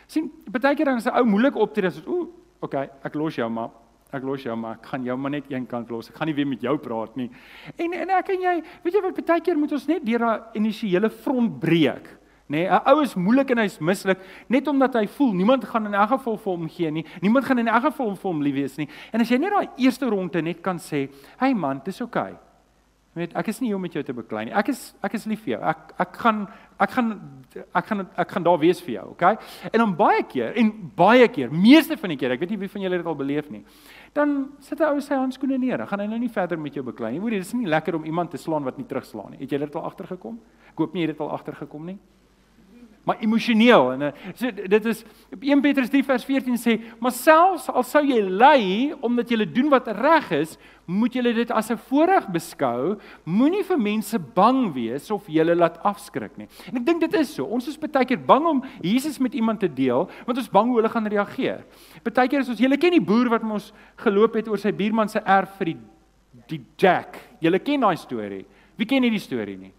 [0.09, 2.27] sien, baie keer dan is 'n ou moeilik optree, so ooh,
[2.61, 3.69] okay, ek los jou maar.
[4.11, 6.09] Ek los jou maar ek gaan jou maar net een kant los.
[6.09, 7.29] Ek gaan nie weer met jou praat nie.
[7.77, 10.57] En en ek en jy, weet jy wat baie keer moet ons net deur daai
[10.57, 12.15] initiële front breek.
[12.49, 14.17] Nê, nee, 'n ou is moeilik en hy's mislik
[14.49, 17.05] net omdat hy voel niemand gaan in elk geval vir hom gee nie.
[17.21, 18.89] Niemand gaan in elk geval vir hom lief wees nie.
[19.13, 22.48] En as jy net daai eerste ronde net kan sê, "Hey man, dis oukei." Okay.
[23.17, 24.53] Weet, ek is nie hier om met jou te beklei nie.
[24.53, 25.61] Ek is ek is lief vir jou.
[25.71, 26.43] Ek ek gaan
[26.79, 27.07] ek gaan
[27.57, 29.39] ek gaan ek gaan daar wees vir jou, okay?
[29.71, 32.69] En dan baie keer en baie keer, meeste van die keer, ek weet nie wie
[32.69, 33.63] van julle dit al beleef nie.
[34.13, 35.87] Dan sit 'n ou sy handskoene neer.
[35.87, 37.19] Gaan hy nou nie verder met jou beklei nie.
[37.19, 39.39] Hoor, dit is nie lekker om iemand te slaan wat nie terugslaan nie.
[39.39, 40.39] Het jy dit al agtergekom?
[40.69, 41.97] Ek hoop nie jy het dit al agtergekom nie
[43.07, 45.03] maar emosioneel en so dit is
[45.39, 49.71] 1 Petrus 3 vers 14 sê maar selfs al sou jy ly omdat jy doen
[49.71, 50.57] wat reg is
[50.89, 52.97] moet jy dit as 'n voorreg beskou.
[53.23, 56.47] Moenie vir mense bang wees of jy laat afskrik nie.
[56.67, 57.45] En ek dink dit is so.
[57.45, 60.75] Ons is baie keer bang om Jesus met iemand te deel want ons bang hoe
[60.77, 61.63] hulle gaan reageer.
[62.03, 65.09] Baie keer is ons julle ken die boer wat ons geloop het oor sy buurman
[65.09, 65.77] se erf vir die
[66.47, 67.17] die jack.
[67.39, 68.45] Julle ken daai storie.
[68.75, 69.73] Wie ken nie die storie nie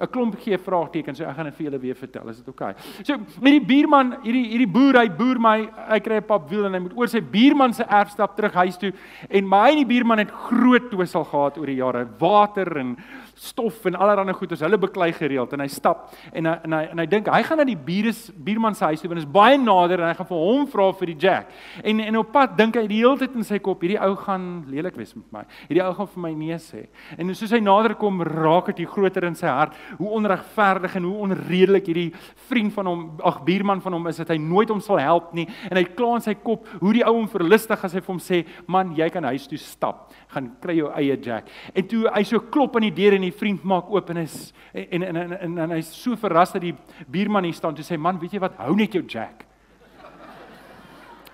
[0.00, 2.28] 'n klomp gee vraagtekens, so ek gaan dit vir julle weer vertel.
[2.28, 2.70] Is dit oukei?
[2.72, 3.04] Okay?
[3.04, 5.56] So, met die buurman, hierdie hierdie boer, hy boer my,
[5.90, 8.54] hy kry 'n pap wiel en hy moet oor sy buurman se erf stap terug
[8.54, 8.92] huis toe
[9.28, 12.96] en my en die buurman het groot twisel gehad oor die jare, water en
[13.42, 16.82] stof en allerlei goed as hulle beklei gereeld en hy stap en hy en hy
[16.92, 18.12] en hy dink hy gaan na die bure
[18.46, 20.88] buurman se huis toe want dit is baie nader en hy gaan vir hom vra
[21.00, 21.50] vir die jack.
[21.82, 24.46] En en op pad dink hy die hele tyd in sy kop hierdie ou gaan
[24.70, 25.42] lelik wees met my.
[25.68, 26.84] Hierdie ou gaan vir my nee sê.
[27.18, 31.16] En soos hy nader kom raak dit groter in sy hart hoe onregverdig en hoe
[31.26, 32.08] onredelik hierdie
[32.48, 35.48] vriend van hom ag buurman van hom is dat hy nooit hom sal help nie
[35.70, 38.22] en hy kla in sy kop hoe die ou hom verlustig as hy vir hom
[38.22, 41.50] sê man jy kan huis toe stap gaan kry jou eie jack.
[41.74, 44.52] En toe hy so klop aan die deur en die vriend maak oop en is
[44.72, 46.74] en en en en, en hy's so verras dat die
[47.06, 49.46] buurman hier staan toe sê man, weet jy wat, hou net jou jack.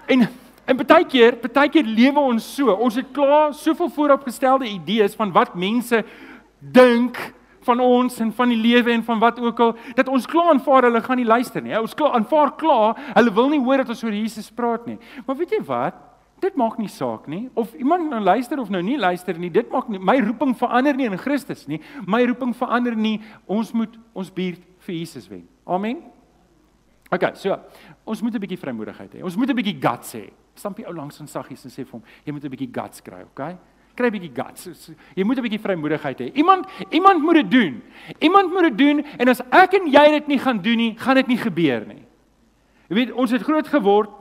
[0.09, 0.29] En
[0.69, 2.75] en baie keer, baie keer lewe ons so.
[2.77, 6.03] Ons het klaar soveel vooropgestelde idees van wat mense
[6.61, 7.17] dink
[7.69, 10.89] van ons en van die lewe en van wat ook al dat ons klaar aanvaar
[10.89, 11.77] hulle gaan nie luister nie.
[11.79, 14.99] Ons klaar aanvaar klaar, hulle wil nie hoor dat ons oor Jesus praat nie.
[15.27, 16.08] Maar weet jy wat?
[16.41, 19.51] Dit maak nie saak nie of iemand nou luister of nou nie luister nie.
[19.51, 21.81] Dit maak nie my roeping verander nie in Christus nie.
[22.07, 23.19] My roeping verander nie.
[23.47, 25.49] Ons moet ons buurt vir Jesus wen.
[25.67, 26.05] Amen.
[27.11, 27.57] OK, so
[28.05, 29.25] ons moet 'n bietjie vrymoedigheid hê.
[29.25, 30.31] Ons moet 'n bietjie guts hê.
[30.55, 33.23] Stampie ou langs en saggies en sê vir hom, jy moet 'n bietjie guts kry,
[33.23, 33.57] OK?
[33.97, 34.91] Kry 'n bietjie guts.
[35.17, 36.33] Jy moet 'n bietjie vrymoedigheid hê.
[36.37, 37.83] Iemand iemand moet dit doen.
[38.21, 41.17] Iemand moet dit doen en as ek en jy dit nie gaan doen nie, gaan
[41.17, 42.05] dit nie gebeur nie.
[42.89, 44.18] Jy weet, ons het groot geword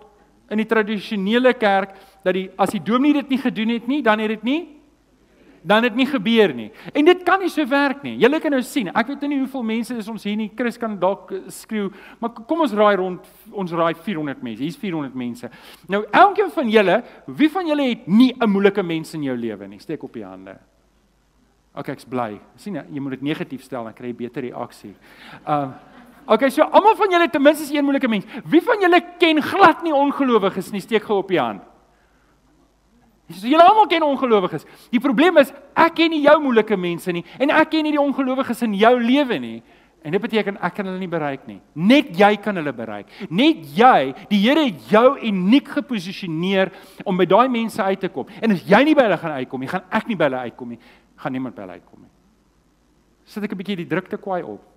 [0.50, 4.20] in die tradisionele kerk dat die as die dominee dit nie gedoen het nie, dan
[4.20, 4.78] het dit nie
[5.68, 6.70] dan het nie gebeur nie.
[6.94, 8.16] En dit kan nie so werk nie.
[8.22, 8.88] Julle kan nou sien.
[8.96, 10.48] Ek weet nie hoeveel mense is ons hier nie.
[10.56, 11.90] Chris kan dalk eh, skreeu,
[12.22, 14.64] maar kom ons raai rond ons raai 400 mense.
[14.64, 15.50] Hier's 400 mense.
[15.92, 19.68] Nou elkeen van julle, wie van julle het nie 'n moeilike mens in jou lewe
[19.68, 19.80] nie?
[19.80, 20.58] Steek op die hande.
[21.76, 22.40] OK, ek's bly.
[22.56, 24.96] sien jy, jy moet dit negatief stel dan kry jy beter reaksie.
[25.46, 25.72] Ehm uh,
[26.28, 28.26] Okay, so almal van julle ten minste een moeilike mens.
[28.44, 30.82] Wie van julle ken glad nie ongelowiges nie?
[30.84, 31.64] Steek gou op die hand.
[33.32, 34.68] So julle almal ken ongelowiges.
[34.92, 38.04] Die probleem is ek ken nie jou moeilike mense nie en ek ken nie die
[38.04, 39.58] ongelowiges in jou lewe nie.
[40.04, 41.58] En dit beteken ek kan hulle nie bereik nie.
[41.80, 43.10] Net jy kan hulle bereik.
[43.32, 46.72] Net jy, die Here het jou uniek geposisioneer
[47.08, 48.28] om by daai mense uit te kom.
[48.44, 50.76] En as jy nie by hulle gaan uitkom nie, gaan ek nie by hulle uitkom
[50.76, 50.80] nie.
[51.24, 52.12] Gaan niemand by hulle uitkom nie.
[53.28, 54.77] Sit ek 'n bietjie die drukte kwaai op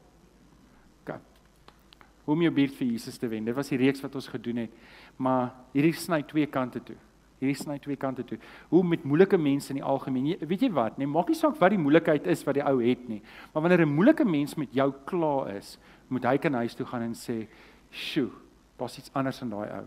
[2.30, 3.46] hoe om jou buurt vir Jesus te wen.
[3.48, 4.74] Dit was die reeks wat ons gedoen het.
[5.18, 6.94] Maar hierdie sny twee kante toe.
[7.40, 8.38] Hierdie sny twee kante toe.
[8.70, 10.36] Hoe met moeilike mense in die algemeen.
[10.38, 11.00] Weet jy wat?
[11.00, 13.18] Nee, maak nie saak wat die moeilikheid is wat die ou het nie.
[13.50, 17.02] Maar wanneer 'n moeilike mens met jou klaar is, moet hy kan huis toe gaan
[17.02, 17.48] en sê,
[17.90, 18.30] "Sjoe,
[18.78, 19.86] daar's iets anders in daai ou."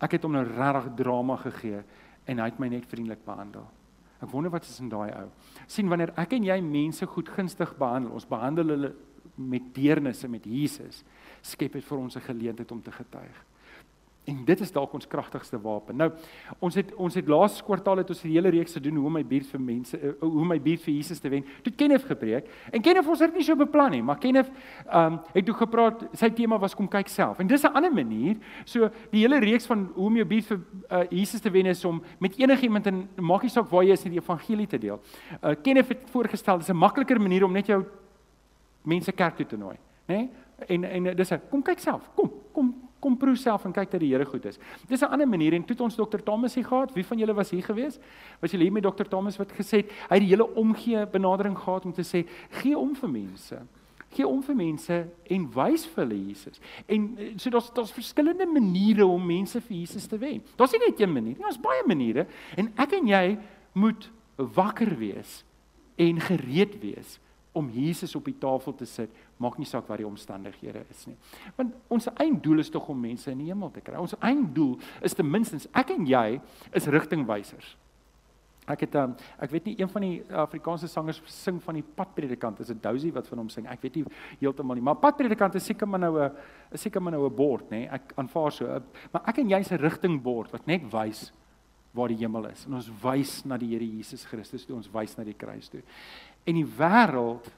[0.00, 1.82] Ek het hom nou regtig drama gegee
[2.26, 3.66] en hy het my net vriendelik behandel.
[4.22, 5.28] Ek wonder wat is in daai ou.
[5.66, 8.94] sien wanneer ek en jy mense goed gunstig behandel, ons behandel hulle
[9.36, 11.04] met deernisse met Jesus
[11.40, 13.44] skep dit vir ons 'n geleentheid om te getuig.
[14.28, 15.96] En dit is dalk ons kragtigste wapen.
[15.96, 16.10] Nou,
[16.60, 19.24] ons het ons het laas kwartaal het ons 'n hele reeks gedoen hoe om my
[19.24, 21.44] buurt vir mense eh, hoe my buurt vir Jesus te wen.
[21.62, 24.50] Toe Kenneth gepreek en Kenneth ons het nie so beplan nie, maar Kenneth
[24.86, 27.38] ehm um, het toe gepraat, sy tema was kom kyk self.
[27.38, 28.36] En dis 'n ander manier.
[28.64, 31.84] So die hele reeks van hoe om jou buurt vir uh, Jesus te wen is
[31.84, 35.00] om met enigiemand in maak nie saak waar jy is in die evangelie te deel.
[35.42, 37.84] Uh, Kenneth het voorgestel dis 'n makliker manier om net jou
[38.82, 39.76] mense kerk toe te nooi,
[40.06, 40.14] né?
[40.14, 40.30] Nee?
[40.66, 42.10] En en dis 'n kom kyk self.
[42.14, 44.58] Kom, kom kom proe self en kyk dat die Here goed is.
[44.88, 46.18] Dis 'n ander manier en toe het ons Dr.
[46.18, 46.92] Thomas hier gehad.
[46.92, 47.98] Wie van julle was hier gewees?
[48.40, 49.04] Was julle hier met Dr.
[49.04, 52.78] Thomas wat gesê het hy het die hele omgee benadering gehad om te sê gee
[52.78, 53.58] om vir mense.
[54.10, 56.60] gee om vir mense en wys vir hulle Jesus.
[56.86, 60.42] En eh, so daar's daar's verskillende maniere om mense vir Jesus te wen.
[60.56, 63.38] Daar's nie net een manier nie, daar's baie maniere en ek en jy
[63.72, 65.44] moet wakker wees
[65.96, 67.20] en gereed wees
[67.52, 71.16] om Jesus op die tafel te sit, maak nie saak wat die omstandighede is nie.
[71.56, 73.98] Want ons einddoel is tog om mense in die hemel te kry.
[73.98, 76.40] Ons einddoel is ten minste ek en jy
[76.76, 77.74] is rigtingwysers.
[78.70, 82.60] Ek het um, ek weet nie een van die Afrikaanse sangers sing van die padpredikant,
[82.62, 83.66] is dit Dousie wat van hom sing?
[83.70, 84.04] Ek weet nie
[84.42, 86.30] heeltemal nie, maar padpredikant is seker maar nou 'n
[86.70, 87.88] is seker maar nou 'n bord, nê?
[87.90, 88.82] Ek aanvaar so.
[89.12, 91.32] Maar ek en jy se rigtingbord wat net wys
[91.92, 92.66] waar die hemel is.
[92.66, 95.82] En ons wys na die Here Jesus Christus, toe ons wys na die kruis toe.
[96.48, 97.50] En die wêreld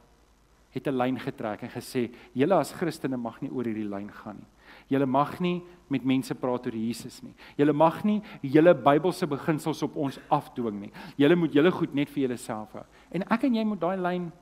[0.72, 4.36] het 'n lyn getrek en gesê: "Julle as Christene mag nie oor hierdie lyn gaan
[4.36, 4.48] nie.
[4.88, 7.34] Julle mag nie met mense praat oor Jesus nie.
[7.56, 10.92] Julle mag nie julle Bybelse beginsels op ons afdwing nie.
[11.16, 14.32] Julle moet julle goed net vir julleself hou." En ek en jy moet daai lyn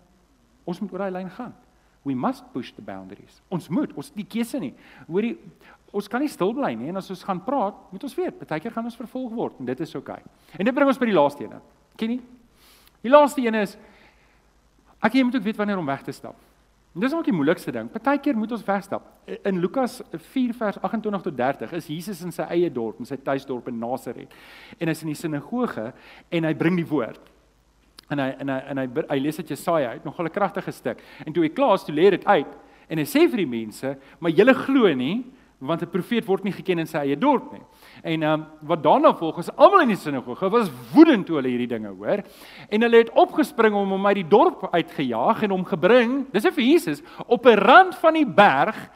[0.65, 1.55] ons moet oor daai lyn gaan.
[2.05, 3.43] We must push the boundaries.
[3.49, 4.73] Ons moet, ons die keuse nie.
[5.09, 5.35] Hoorie,
[5.93, 8.61] ons kan nie stil bly nie en as ons gaan praat, moet ons weet, baie
[8.63, 10.21] keer gaan ons vervolg word en dit is oukei.
[10.23, 10.59] Okay.
[10.59, 11.57] En dit bring ons by die laaste een.
[12.01, 12.21] Ken jy?
[13.03, 13.77] Die laaste een is
[15.01, 16.37] Ek jy moet ook weet wanneer om weg te stap.
[16.95, 17.91] En dis ook die moeilikste ding.
[17.91, 19.05] Partykeer moet ons wegstap.
[19.47, 20.01] In Lukas
[20.33, 23.79] 4 vers 28 tot 30 is Jesus in sy eie dorp, in sy tuisdorp in
[23.79, 24.33] Nasaret.
[24.79, 25.93] En hy's in die sinagoge
[26.35, 27.23] en hy bring die woord.
[28.11, 30.99] En hy en hy en hy, hy lees uit Jesaja uit, nogal 'n kragtige stuk.
[31.25, 32.59] En toe hy klaar is, toe lê dit uit
[32.91, 35.25] en hy sê vir die mense, "Maar julle glo nie,
[35.61, 37.63] want 'n profeet word nie geken in sy eie dorp nie."
[38.03, 41.49] En ehm um, wat daarna volg is almal in die sinagoge was woedend toe hulle
[41.49, 42.23] hierdie dinge hoor.
[42.69, 46.65] En hulle het opgespring om hom uit die dorp uitgejaag en hom gebring, dis vir
[46.65, 48.91] Jesus, op 'n rand van die berg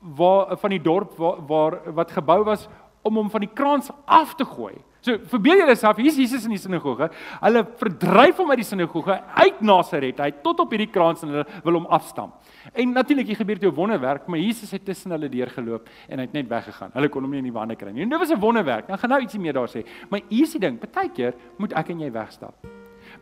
[0.00, 2.68] waar van die dorp waar, waar wat gebou was
[3.02, 4.74] om hom van die kraans af te gooi.
[5.00, 7.08] So verbeel julle self, hier's Jesus in die sinagoge.
[7.40, 10.18] Hulle verdryf hom uit die sinagoge uit Nasaret.
[10.18, 12.34] Hy tot op hierdie kraans en hulle wil hom afstamp.
[12.72, 16.24] En natuurlik hier gebeur toe 'n wonderwerk, maar Jesus het tussen hulle deurgeloop en hy
[16.24, 16.90] het net weggegaan.
[16.92, 18.02] Hulle kon hom nie in die wande kry nie.
[18.02, 18.86] En dit was 'n wonderwerk.
[18.86, 19.86] Dan gaan nou ietsie meer daar sê.
[20.08, 22.54] Maar hier's die ding, baie keer moet ek en jy wegstap.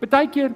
[0.09, 0.52] Baie keer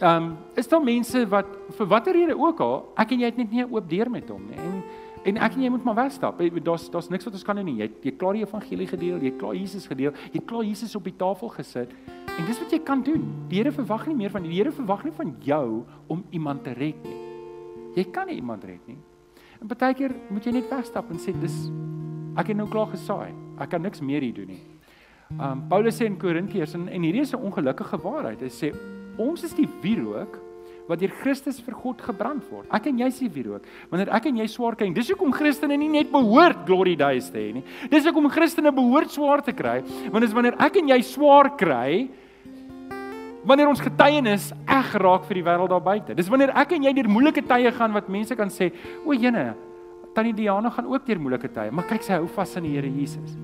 [0.00, 3.36] ehm um, is daar mense wat vir watter rede ook al, ek en jy het
[3.36, 4.56] net nie 'n oop deur met hom nie.
[4.56, 4.82] En
[5.28, 6.38] En ek en jy moet maar wegstap.
[6.62, 7.76] Daar's daar's niks wat ons kan doen nie.
[7.82, 11.16] Jy jy klaar die evangelie gedeel, jy klaar Jesus gedeel, jy klaar Jesus op die
[11.16, 11.92] tafel gesit.
[12.38, 13.26] En dis wat jy kan doen.
[13.50, 16.72] Die Here verwag nie meer van die Here verwag nie van jou om iemand te
[16.72, 17.27] red nie.
[17.96, 18.98] Jy kan nie iemand red nie.
[19.60, 21.56] En baie keer moet jy net wegstap en sê dis
[22.38, 23.32] ek het nou klaar gesaai.
[23.58, 24.60] Ek kan niks meer hier doen nie.
[25.36, 28.40] Um Paulus sê in Korintiërs en, en hierdie is 'n ongelukkige waarheid.
[28.40, 28.72] Hy sê
[29.18, 30.38] ons is die wierook
[30.88, 32.68] wat deur Christus vir God gebrand word.
[32.72, 33.66] Ek en jy sien vir ook.
[33.90, 37.38] Wanneer ek en jy swaar kry, dis hoekom Christene nie net behoort glory days te
[37.38, 37.64] hê nie.
[37.90, 42.08] Dis hoekom Christene behoort swaar te kry, want dis wanneer ek en jy swaar kry
[43.44, 46.14] wanneer ons getuienis eg raak vir die wêreld daar buite.
[46.14, 48.72] Dis wanneer ek en jy deur moeilike tye gaan wat mense kan sê,
[49.04, 49.54] "O, jene,
[50.14, 52.90] tannie Diana gaan ook deur moeilike tye, maar kyk sy hou vas aan die Here
[52.90, 53.36] Jesus."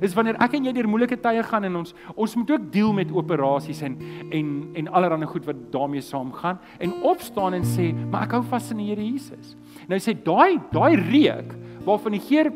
[0.00, 2.92] is wanneer ek en jy deur moeilike tye gaan en ons ons moet ook deel
[2.96, 3.98] met operasies en
[4.32, 4.48] en
[4.80, 8.78] en allerlei goed wat daarmee saamgaan en opstaan en sê, "Maar ek hou vas aan
[8.78, 9.56] die Here Jesus."
[9.88, 12.52] Nou sê daai daai reuk waarvan die Heer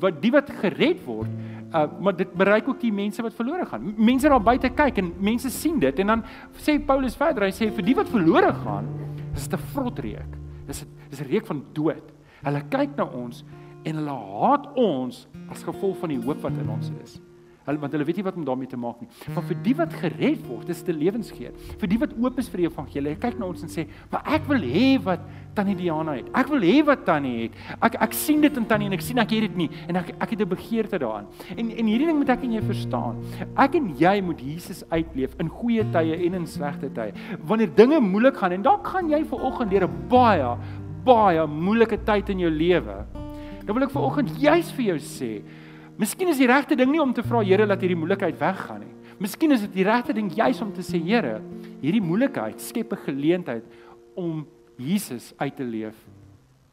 [0.00, 1.28] wat die wat gered word,
[1.74, 3.94] uh maar dit bereik ook die mense wat verlore gaan.
[3.96, 6.24] Mense daar buite kyk en mense sien dit en dan
[6.62, 8.88] sê Paulus verder, hy sê vir die wat verlore gaan,
[9.34, 10.38] is dit 'n vrot reuk.
[10.66, 12.12] Dis dis 'n reuk van dood.
[12.44, 13.44] Hulle kyk na ons
[13.84, 17.20] en hulle haat ons as gevolg van die hoop wat in ons is.
[17.64, 19.08] Hulle want hulle weet nie wat om daarmee te maak nie.
[19.34, 21.54] Maar vir die wat gered word, is dit lewensgeer.
[21.80, 24.48] Vir die wat oop is vir die evangelie, kyk na ons en sê, "Maar ek
[24.48, 25.20] wil hê wat
[25.54, 26.26] Tannie Diana het.
[26.34, 27.52] Ek wil hê wat Tannie het.
[27.80, 30.14] Ek ek sien dit in Tannie en ek sien ek het dit nie en ek
[30.20, 33.16] ek het 'n begeerte daaraan." En en hierdie ding moet ek en jy verstaan.
[33.56, 37.12] Ek en jy moet Jesus uitleef in goeie tye en in slegte tye.
[37.46, 40.56] Wanneer dinge moeilik gaan en dalk gaan jy ver oggend deur 'n baie
[41.04, 43.04] baie moeilike tyd in jou lewe.
[43.64, 45.30] Dan wil ek vanoggend juis vir jou sê,
[45.98, 48.94] miskien is die regte ding nie om te vra Here dat hierdie moeilikheid weggaan nie.
[49.18, 51.40] Miskien is dit die regte ding juis om te sê Here,
[51.80, 53.64] hierdie moeilikheid skep 'n geleentheid
[54.14, 55.94] om Jesus uit te leef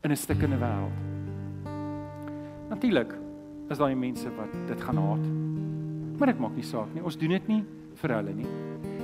[0.03, 0.95] in 'n stukkende wêreld.
[2.69, 3.13] Natuurlik
[3.69, 5.25] is daar mense wat dit gaan haat.
[6.17, 7.03] Maar dit maak nie saak nie.
[7.03, 7.63] Ons doen dit nie
[7.95, 8.47] vir hulle nie.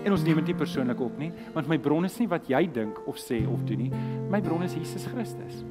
[0.05, 2.67] En ons neem dit nie persoonlik op nie, want my bron is nie wat jy
[2.71, 3.91] dink of sê of doen nie.
[4.29, 5.63] My bron is Jesus Christus.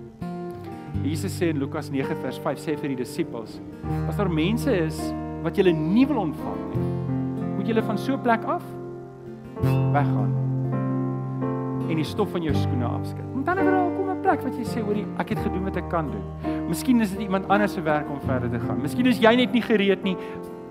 [1.07, 3.61] Jesus sê in Lukas 9 vers 5 sê vir die disippels:
[4.09, 4.99] As daar mense is
[5.45, 6.87] wat julle nie wil ontvang nie,
[7.57, 8.63] moet julle van so 'n plek af
[9.95, 10.33] weggaan
[11.87, 13.25] en die stof van jou skoene afskud.
[13.33, 15.89] Want dan er kom 'n plek wat jy sê, hoorie, ek het gedoen wat ek
[15.89, 16.25] kan doen.
[16.69, 18.81] Miskien is dit iemand anders se werk om verder te gaan.
[18.83, 20.17] Miskien is jy net nie gereed nie.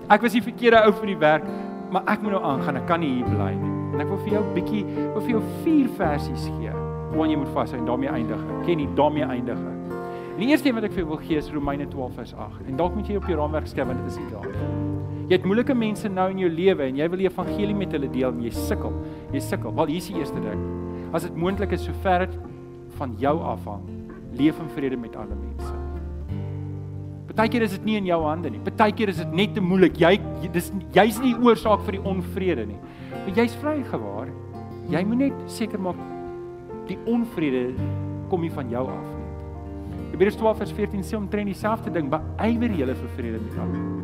[0.08, 1.44] Ek was die verkeerde ou vir die werk,
[1.90, 2.76] maar ek moet nou aangaan.
[2.76, 3.72] Ek kan nie hier bly nie.
[3.94, 7.36] En ek wil vir jou 'n bietjie, wil vir jou vier versies gee waaraan jy
[7.36, 8.40] moet vashou en daarmee eindig.
[8.66, 9.58] Ken jy daarmee eindig?
[9.58, 9.95] En
[10.36, 12.66] die eerste een wat ek vir jou wil gee is Romeine 12 vers 8.
[12.68, 14.26] En dalk moet jy op jou raamwerk skryf want dit is nie.
[15.26, 18.10] Jy het moeilike mense nou in jou lewe en jy wil die evangelie met hulle
[18.12, 18.92] deel en jy sukkel.
[19.34, 19.72] Jy sukkel.
[19.74, 20.60] Wel, hier is die eerste ding.
[21.16, 22.36] As dit moontlik is sover dit
[23.00, 23.82] van jou afhang,
[24.38, 25.72] leef in vrede met alle mense.
[27.32, 28.62] Partykeer is dit nie in jou hande nie.
[28.64, 29.98] Partykeer is dit net te moeilik.
[29.98, 30.14] Jy
[30.54, 32.78] dis jy's nie die oorsaak vir die onvrede nie.
[33.16, 34.30] Maar jy's vrygewaar.
[34.92, 35.98] Jy moet net seker maak
[36.86, 37.72] die onvrede
[38.30, 39.15] kom nie van jou af.
[40.16, 43.98] Hebreërs 12 vers 14 sê omtrent dieselfde ding, beywer julle vir vrede met almal.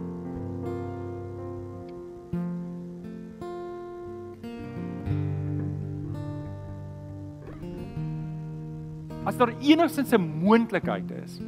[9.24, 11.40] As daar enigstens 'n moontlikheid is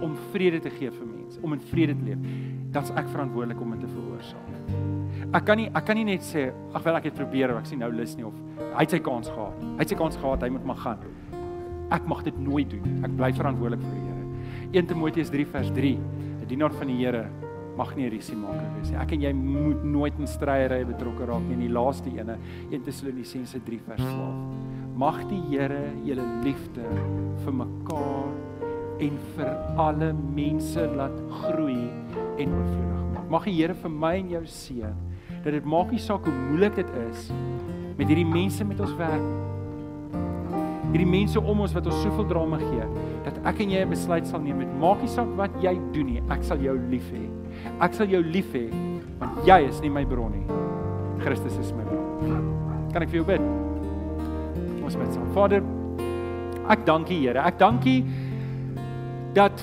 [0.00, 2.18] om vrede te gee vir mense, om in vrede te leef,
[2.70, 4.48] dan's ek verantwoordelik om dit te veroorsaak.
[5.34, 7.78] Ek kan nie ek kan nie net sê ag wel ek het probeer ek sien
[7.78, 8.34] nou lus nie of
[8.76, 9.62] hy het sy kans gehad.
[9.62, 10.98] Hy het sy kans gehad, hy moet maar gaan.
[11.94, 13.02] Ek mag dit nooit doen.
[13.06, 14.80] Ek bly verantwoordelik vir die Here.
[14.82, 15.96] 1 Timoteus 3 vers 3.
[15.96, 17.26] 'n Dienaar van die Here
[17.76, 18.98] mag nie 'n risiemaker wees nie.
[18.98, 21.54] Ek en jy moet nooit in stryery betrokke raak nie.
[21.54, 22.38] En die laaste ene,
[22.70, 26.84] 1 Tessalonisense 3 vers 12 mag die Here julle liefde
[27.44, 28.32] vir mekaar
[28.98, 31.90] en vir alle mense laat groei
[32.38, 33.28] en oorvloedig maak.
[33.30, 34.94] Mag die Here vir my en jou seën
[35.44, 37.30] dat dit maak nie saak hoe moeilik dit is
[37.96, 39.55] met hierdie mense met ons werk.
[40.92, 42.86] Hierdie mense om ons wat ons soveel drama gee,
[43.24, 46.06] dat ek en jy 'n besluit sal neem met maak nie saak wat jy doen
[46.06, 47.26] nie, ek sal jou lief hê.
[47.80, 48.70] Ek sal jou lief hê
[49.18, 50.46] want jy is nie my bron nie.
[51.24, 52.90] Christus is my bron.
[52.92, 53.66] Kan ek vir jou bid?
[54.86, 55.26] ons bid saam.
[55.34, 55.64] Vader,
[56.70, 57.42] ek dank U Here.
[57.42, 57.96] Ek dank U
[59.36, 59.62] dat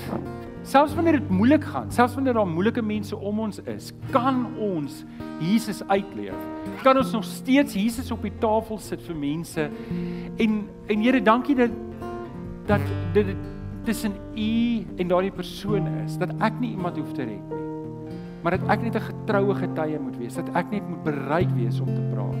[0.64, 5.02] selfs wanneer dit moeilik gaan, selfs wanneer daar moeilike mense om ons is, kan ons
[5.42, 6.36] Jesus uitleef.
[6.82, 9.68] Kan ons nog steeds Jesus op die tafel sit vir mense.
[10.40, 11.70] En en Here, dankie dat
[12.66, 12.80] dat
[13.12, 13.34] dit
[13.84, 17.62] tussen U en daardie persoon is, dat ek nie iemand hoef te red nie.
[18.44, 21.80] Maar dat ek net 'n getroue getuie moet wees, dat ek net moet bereid wees
[21.80, 22.40] om te praat.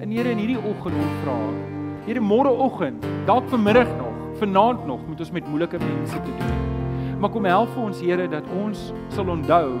[0.00, 5.20] En Here, in hierdie oggend vra ek Here môreoggend, dalk vanmiddag nog, vanaand nog, moet
[5.20, 6.75] ons met moeilike mense te doen.
[7.20, 9.78] Maar kom help vir ons Here dat ons sal onthou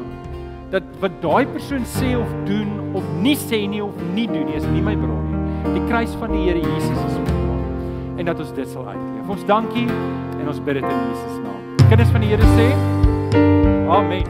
[0.72, 4.56] dat wat daai persoon sê of doen of nie sê nie of nie doen nie
[4.58, 5.74] is nie my bron nie.
[5.76, 7.60] Die kruis van die Here Jesus is ons bron.
[8.16, 9.34] En dat ons dit sal uitleef.
[9.36, 11.86] Ons dankie en ons bid dit in Jesus naam.
[11.86, 12.72] Kinders van die Here sê:
[13.86, 14.26] Amen.